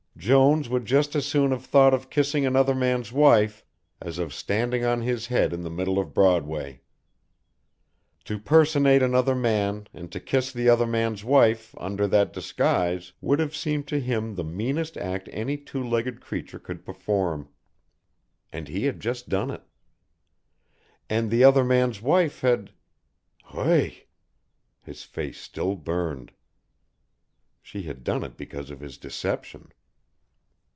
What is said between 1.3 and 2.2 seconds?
have thought of